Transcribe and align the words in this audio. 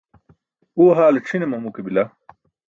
Uwe 0.79 0.91
haale 0.97 1.19
ćʰi̇ne 1.27 1.45
mamu 1.47 1.69
ke 1.75 1.81
bila. 1.85 2.03